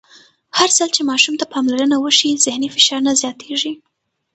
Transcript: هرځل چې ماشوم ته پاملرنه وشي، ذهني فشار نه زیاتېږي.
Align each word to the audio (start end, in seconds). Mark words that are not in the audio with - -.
هرځل 0.57 0.89
چې 0.95 1.01
ماشوم 1.09 1.35
ته 1.39 1.45
پاملرنه 1.53 1.97
وشي، 1.99 2.29
ذهني 2.45 2.69
فشار 2.75 2.99
نه 3.07 3.13
زیاتېږي. 3.21 3.73